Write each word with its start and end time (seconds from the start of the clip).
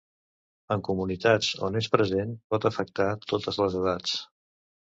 En 0.75 0.81
comunitats 0.87 1.49
on 1.69 1.77
és 1.83 1.91
present 1.97 2.33
pot 2.55 2.67
afectar 2.73 3.09
totes 3.33 3.63
les 3.65 3.81
edats. 3.83 4.19